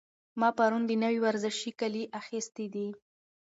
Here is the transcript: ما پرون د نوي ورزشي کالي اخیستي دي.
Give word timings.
ما 0.39 0.49
پرون 0.57 0.83
د 0.87 0.91
نوي 1.03 1.19
ورزشي 1.25 1.71
کالي 1.79 2.03
اخیستي 2.21 2.65
دي. 2.73 2.87